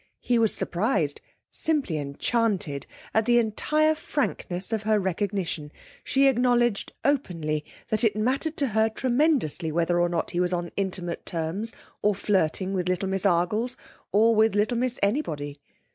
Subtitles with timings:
[0.21, 1.21] He was surprised,
[1.51, 5.71] simply enchanted, at the entire frankness of her recognition;
[6.03, 10.71] she acknowledged openly that it mattered to her tremendously whether or not he was on
[10.75, 13.75] intimate terms or flirting with little Miss Argles,
[14.11, 15.61] or with little Miss anybody.